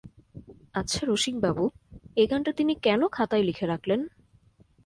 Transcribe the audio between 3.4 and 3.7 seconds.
লিখে